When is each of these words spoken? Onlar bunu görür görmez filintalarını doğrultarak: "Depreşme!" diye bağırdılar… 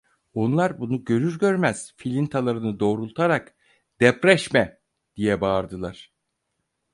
Onlar 0.33 0.79
bunu 0.79 1.03
görür 1.05 1.39
görmez 1.39 1.93
filintalarını 1.97 2.79
doğrultarak: 2.79 3.55
"Depreşme!" 3.99 4.81
diye 5.15 5.41
bağırdılar… 5.41 6.11